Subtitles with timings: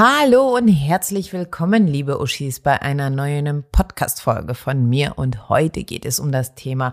[0.00, 5.14] Hallo und herzlich willkommen, liebe Uschis, bei einer neuen Podcast-Folge von mir.
[5.16, 6.92] Und heute geht es um das Thema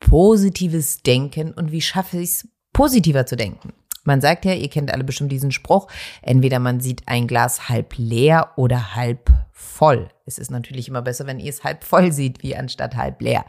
[0.00, 3.74] positives Denken und wie schaffe ich es, positiver zu denken.
[4.04, 5.88] Man sagt ja, ihr kennt alle bestimmt diesen Spruch,
[6.22, 10.08] entweder man sieht ein Glas halb leer oder halb voll.
[10.24, 13.44] Es ist natürlich immer besser, wenn ihr es halb voll seht, wie anstatt halb leer.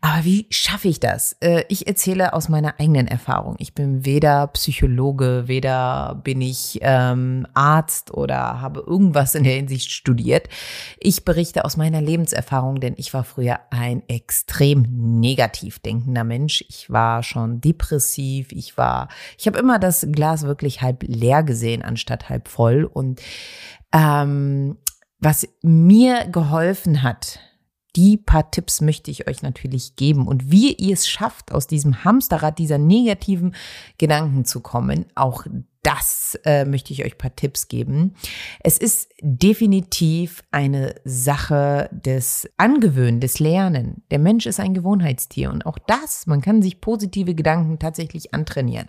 [0.00, 1.36] Aber wie schaffe ich das?
[1.40, 3.54] Äh, ich erzähle aus meiner eigenen Erfahrung.
[3.58, 9.92] Ich bin weder Psychologe, weder bin ich ähm, Arzt oder habe irgendwas in der Hinsicht
[9.92, 10.48] studiert.
[10.98, 16.64] Ich berichte aus meiner Lebenserfahrung, denn ich war früher ein extrem negativ denkender Mensch.
[16.68, 18.50] Ich war schon depressiv.
[18.50, 22.84] Ich war, ich habe immer das Glas wirklich halb leer gesehen, anstatt halb voll.
[22.84, 23.20] Und
[23.92, 24.78] ähm,
[25.18, 27.40] was mir geholfen hat,
[27.96, 30.28] die paar Tipps möchte ich euch natürlich geben.
[30.28, 33.54] Und wie ihr es schafft, aus diesem Hamsterrad dieser negativen
[33.96, 35.46] Gedanken zu kommen, auch
[35.82, 38.14] das äh, möchte ich euch paar Tipps geben.
[38.60, 44.02] Es ist definitiv eine Sache des Angewöhnen, des Lernen.
[44.10, 48.88] Der Mensch ist ein Gewohnheitstier und auch das, man kann sich positive Gedanken tatsächlich antrainieren.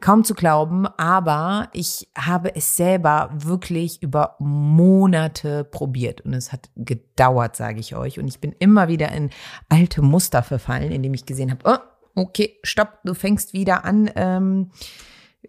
[0.00, 6.70] Kaum zu glauben, aber ich habe es selber wirklich über Monate probiert und es hat
[6.76, 8.18] gedauert, sage ich euch.
[8.18, 9.30] Und ich bin immer wieder in
[9.68, 14.10] alte Muster verfallen, indem ich gesehen habe, oh, okay, stopp, du fängst wieder an.
[14.16, 14.70] Ähm,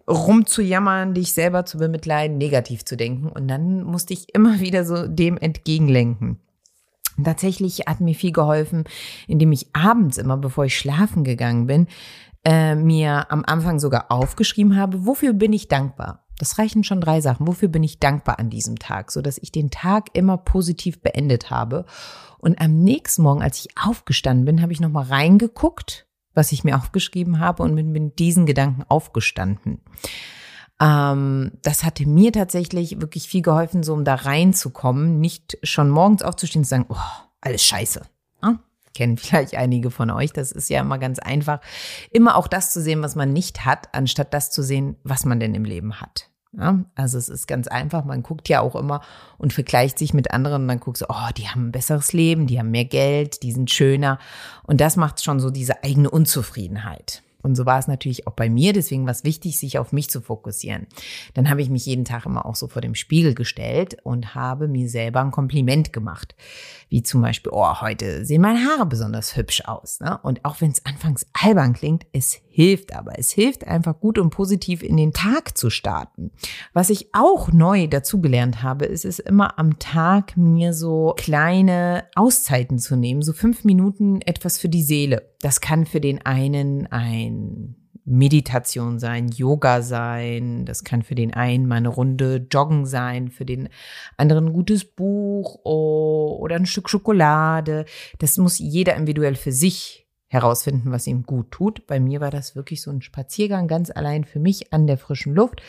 [0.08, 3.28] rumzujammern, dich selber zu bemitleiden, negativ zu denken.
[3.28, 6.38] Und dann musste ich immer wieder so dem entgegenlenken.
[7.22, 8.84] Tatsächlich hat mir viel geholfen,
[9.28, 11.86] indem ich abends immer, bevor ich schlafen gegangen bin,
[12.44, 16.22] äh, mir am Anfang sogar aufgeschrieben habe, wofür bin ich dankbar?
[16.38, 17.46] Das reichen schon drei Sachen.
[17.46, 21.50] Wofür bin ich dankbar an diesem Tag, so dass ich den Tag immer positiv beendet
[21.50, 21.84] habe.
[22.38, 26.64] Und am nächsten Morgen, als ich aufgestanden bin, habe ich noch mal reingeguckt, was ich
[26.64, 29.82] mir aufgeschrieben habe und bin mit diesen Gedanken aufgestanden.
[30.80, 36.22] Ähm, das hatte mir tatsächlich wirklich viel geholfen, so um da reinzukommen, nicht schon morgens
[36.22, 36.96] aufzustehen und zu sagen, oh,
[37.40, 38.02] alles scheiße.
[38.94, 40.32] Kennen vielleicht einige von euch.
[40.32, 41.60] Das ist ja immer ganz einfach,
[42.10, 45.40] immer auch das zu sehen, was man nicht hat, anstatt das zu sehen, was man
[45.40, 46.28] denn im Leben hat.
[46.54, 49.00] Ja, also es ist ganz einfach, man guckt ja auch immer
[49.38, 52.46] und vergleicht sich mit anderen und dann guckt so, oh, die haben ein besseres Leben,
[52.46, 54.18] die haben mehr Geld, die sind schöner
[54.64, 57.22] und das macht schon so diese eigene Unzufriedenheit.
[57.42, 58.72] Und so war es natürlich auch bei mir.
[58.72, 60.86] Deswegen war es wichtig, sich auf mich zu fokussieren.
[61.34, 64.68] Dann habe ich mich jeden Tag immer auch so vor dem Spiegel gestellt und habe
[64.68, 66.34] mir selber ein Kompliment gemacht.
[66.88, 70.00] Wie zum Beispiel, oh, heute sehen meine Haare besonders hübsch aus.
[70.00, 70.18] Ne?
[70.22, 73.18] Und auch wenn es anfangs albern klingt, es hilft aber.
[73.18, 76.30] Es hilft einfach gut und positiv in den Tag zu starten.
[76.72, 82.78] Was ich auch neu dazugelernt habe, ist es immer am Tag mir so kleine Auszeiten
[82.78, 85.31] zu nehmen, so fünf Minuten etwas für die Seele.
[85.42, 91.66] Das kann für den einen ein Meditation sein, Yoga sein, das kann für den einen
[91.66, 93.68] mal eine Runde Joggen sein, für den
[94.16, 97.84] anderen ein gutes Buch oder ein Stück Schokolade.
[98.18, 100.01] Das muss jeder individuell für sich
[100.32, 101.86] herausfinden, was ihm gut tut.
[101.86, 105.34] Bei mir war das wirklich so ein Spaziergang ganz allein für mich an der frischen
[105.34, 105.60] Luft.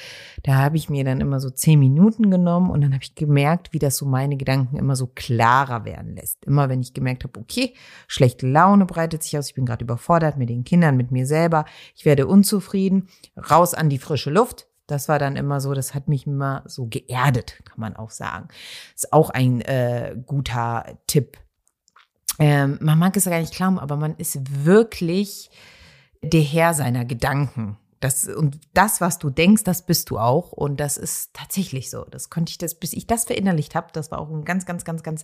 [0.43, 3.73] Da habe ich mir dann immer so zehn Minuten genommen und dann habe ich gemerkt,
[3.73, 6.45] wie das so meine Gedanken immer so klarer werden lässt.
[6.45, 7.73] Immer wenn ich gemerkt habe, okay,
[8.07, 11.65] schlechte Laune breitet sich aus, ich bin gerade überfordert mit den Kindern, mit mir selber,
[11.93, 13.09] ich werde unzufrieden,
[13.51, 16.85] raus an die frische Luft, das war dann immer so, das hat mich immer so
[16.85, 18.47] geerdet, kann man auch sagen.
[18.95, 21.37] Ist auch ein äh, guter Tipp
[22.39, 25.49] ähm, man mag es gar nicht glauben, aber man ist wirklich
[26.21, 27.77] der Herr seiner Gedanken.
[28.03, 30.51] Das, und das, was du denkst, das bist du auch.
[30.51, 32.03] Und das ist tatsächlich so.
[32.11, 34.83] Das konnte ich das, bis ich das verinnerlicht habe, das war auch ein ganz, ganz,
[34.83, 35.23] ganz, ganz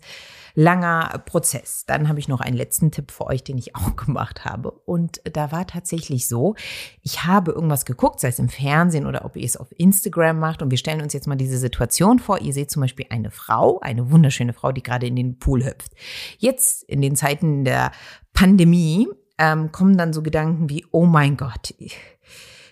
[0.56, 1.84] langer Prozess.
[1.86, 4.72] Dann habe ich noch einen letzten Tipp für euch, den ich auch gemacht habe.
[4.72, 6.56] Und da war tatsächlich so,
[7.02, 10.62] ich habe irgendwas geguckt, sei es im Fernsehen oder ob ihr es auf Instagram macht.
[10.62, 12.40] Und wir stellen uns jetzt mal diese Situation vor.
[12.40, 15.92] Ihr seht zum Beispiel eine Frau, eine wunderschöne Frau, die gerade in den Pool hüpft.
[16.38, 17.92] Jetzt in den Zeiten der
[18.32, 21.74] Pandemie ähm, kommen dann so Gedanken wie, oh mein Gott,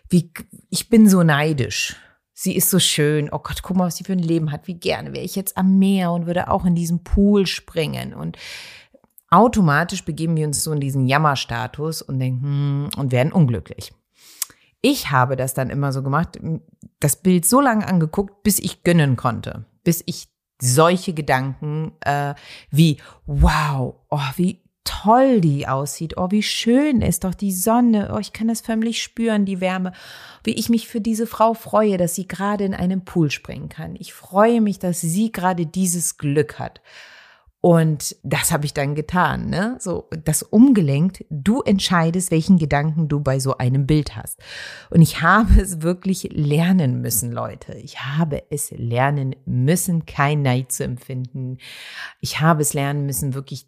[0.09, 0.31] wie,
[0.69, 1.95] ich bin so neidisch.
[2.33, 3.29] Sie ist so schön.
[3.31, 4.67] Oh Gott, guck mal, was sie für ein Leben hat.
[4.67, 8.13] Wie gerne wäre ich jetzt am Meer und würde auch in diesen Pool springen.
[8.13, 8.37] Und
[9.29, 13.91] automatisch begeben wir uns so in diesen Jammerstatus und denken hm, und werden unglücklich.
[14.81, 16.39] Ich habe das dann immer so gemacht,
[16.99, 20.27] das Bild so lange angeguckt, bis ich gönnen konnte, bis ich
[20.61, 22.35] solche Gedanken äh,
[22.69, 26.17] wie wow, oh, wie toll die aussieht.
[26.17, 28.11] Oh, wie schön ist doch die Sonne.
[28.15, 29.91] Oh, ich kann das förmlich spüren, die Wärme.
[30.43, 33.95] Wie ich mich für diese Frau freue, dass sie gerade in einem Pool springen kann.
[33.99, 36.81] Ich freue mich, dass sie gerade dieses Glück hat.
[37.67, 39.75] Und das habe ich dann getan, ne?
[39.81, 41.25] So, das umgelenkt.
[41.29, 44.39] Du entscheidest, welchen Gedanken du bei so einem Bild hast.
[44.89, 47.73] Und ich habe es wirklich lernen müssen, Leute.
[47.73, 51.57] Ich habe es lernen müssen, kein Neid zu empfinden.
[52.21, 53.67] Ich habe es lernen müssen, wirklich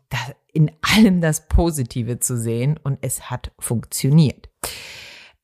[0.53, 2.79] in allem das Positive zu sehen.
[2.81, 4.47] Und es hat funktioniert.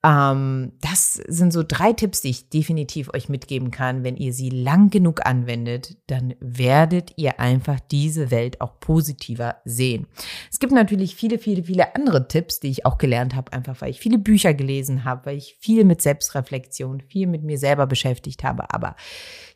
[0.06, 4.04] Ähm, das sind so drei Tipps, die ich definitiv euch mitgeben kann.
[4.04, 10.06] Wenn ihr sie lang genug anwendet, dann werdet ihr einfach diese Welt auch positiver sehen.
[10.52, 13.90] Es gibt natürlich viele, viele, viele andere Tipps, die ich auch gelernt habe, einfach weil
[13.90, 18.44] ich viele Bücher gelesen habe, weil ich viel mit Selbstreflexion, viel mit mir selber beschäftigt
[18.44, 18.72] habe.
[18.72, 18.96] Aber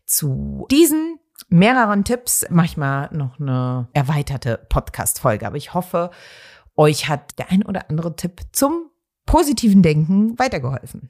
[0.07, 1.19] zu diesen
[1.49, 5.45] mehreren Tipps mache ich mal noch eine erweiterte Podcast-Folge.
[5.45, 6.09] Aber ich hoffe,
[6.75, 8.88] euch hat der ein oder andere Tipp zum
[9.29, 11.09] positiven Denken weitergeholfen.